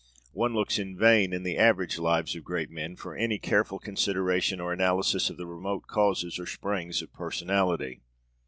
[0.31, 4.59] One looks in vain in the average Lives of great men for any careful consideration
[4.59, 8.01] or analysis of the remote causes or springs of personality.